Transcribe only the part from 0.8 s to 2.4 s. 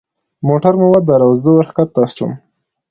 ودراوه زه وركښته سوم.